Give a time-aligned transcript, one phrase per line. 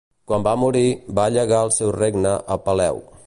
[0.29, 0.83] Quan va morir,
[1.19, 3.01] va llegar el seu regne a Peleu.